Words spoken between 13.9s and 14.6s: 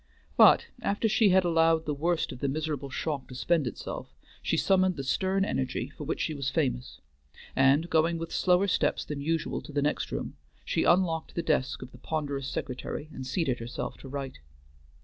to write.